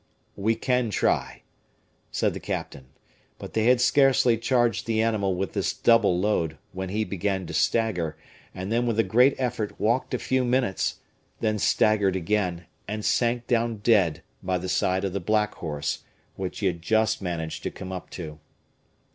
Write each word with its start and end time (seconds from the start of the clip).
"We 0.35 0.55
can 0.55 0.89
try," 0.89 1.43
said 2.09 2.33
the 2.33 2.39
captain. 2.39 2.85
But 3.37 3.53
they 3.53 3.65
had 3.65 3.79
scarcely 3.79 4.35
charged 4.35 4.87
the 4.87 4.99
animal 4.99 5.35
with 5.35 5.53
this 5.53 5.73
double 5.73 6.19
load, 6.19 6.57
when 6.71 6.89
he 6.89 7.03
began 7.03 7.45
to 7.45 7.53
stagger, 7.53 8.17
and 8.51 8.71
then 8.71 8.87
with 8.87 8.97
a 8.97 9.03
great 9.03 9.35
effort 9.37 9.79
walked 9.79 10.15
a 10.15 10.17
few 10.17 10.43
minutes, 10.43 11.01
then 11.39 11.59
staggered 11.59 12.15
again, 12.15 12.65
and 12.87 13.05
sank 13.05 13.45
down 13.45 13.75
dead 13.77 14.23
by 14.41 14.57
the 14.57 14.69
side 14.69 15.05
of 15.05 15.13
the 15.13 15.19
black 15.19 15.53
horse, 15.53 15.99
which 16.35 16.61
he 16.61 16.65
had 16.65 16.81
just 16.81 17.21
managed 17.21 17.61
to 17.61 17.69
come 17.69 17.91
up 17.91 18.09
to. 18.09 18.39